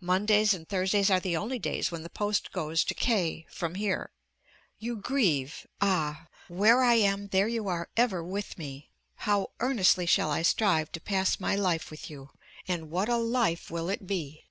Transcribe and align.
Mondays 0.00 0.54
and 0.54 0.66
Thursdays 0.66 1.10
are 1.10 1.20
the 1.20 1.36
only 1.36 1.58
days 1.58 1.92
when 1.92 2.02
the 2.02 2.08
post 2.08 2.50
goes 2.50 2.82
to 2.84 2.94
K 2.94 3.44
from 3.50 3.74
here. 3.74 4.10
You 4.78 4.96
grieve! 4.96 5.66
Ah! 5.82 6.28
where 6.48 6.82
I 6.82 6.94
am, 6.94 7.28
there 7.28 7.46
you 7.46 7.68
are 7.68 7.90
ever 7.94 8.24
with 8.24 8.56
me: 8.56 8.88
how 9.28 9.48
earnestly 9.60 10.06
shall 10.06 10.30
I 10.30 10.40
strive 10.40 10.92
to 10.92 11.00
pass 11.02 11.38
my 11.38 11.54
life 11.56 11.90
with 11.90 12.08
you, 12.08 12.30
and 12.66 12.90
what 12.90 13.10
a 13.10 13.18
life 13.18 13.70
will 13.70 13.90
it 13.90 14.06
be!!! 14.06 14.46